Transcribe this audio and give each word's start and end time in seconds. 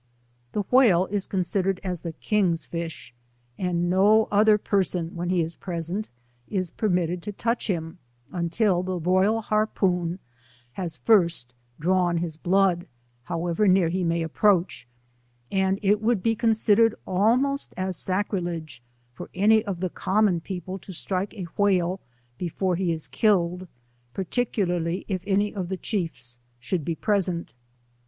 The 0.53 0.63
whale 0.71 1.05
is 1.11 1.27
considered 1.27 1.79
as 1.83 2.01
the 2.01 2.13
king's 2.13 2.65
fish, 2.65 3.13
and 3.59 3.87
no 3.87 4.27
other 4.31 4.57
person, 4.57 5.15
when 5.15 5.29
he 5.29 5.41
is 5.41 5.53
piesent, 5.55 6.05
is 6.47 6.71
permitted 6.71 7.21
to 7.21 7.31
touch 7.31 7.67
him, 7.67 7.99
until 8.31 8.81
the 8.81 8.97
rayal 8.97 9.41
harpoon 9.43 10.17
has 10.71 10.97
fir^t 10.97 11.45
drawn 11.79 12.17
his 12.17 12.35
blood, 12.35 12.87
however 13.25 13.67
near 13.67 13.89
he 13.89 14.03
may 14.03 14.23
approach; 14.23 14.87
and 15.51 15.77
84 15.83 15.91
it 15.91 16.01
would 16.01 16.23
be 16.23 16.35
considered 16.35 16.95
almost 17.05 17.71
as 17.77 17.95
sacrilege 17.95 18.81
for 19.13 19.29
any 19.35 19.63
of 19.65 19.81
the 19.81 19.89
common 19.91 20.41
people 20.41 20.79
to 20.79 20.91
strike 20.91 21.35
a 21.35 21.45
whale, 21.57 21.99
before 22.39 22.75
he 22.75 22.91
is 22.91 23.05
killed, 23.07 23.67
particularly 24.15 25.05
if 25.07 25.21
any 25.27 25.53
of 25.53 25.69
the 25.69 25.77
chiefs 25.77 26.39
should 26.59 26.83
be 26.83 26.95
present. 26.95 27.53